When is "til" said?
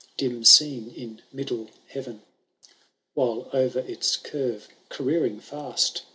0.17-0.29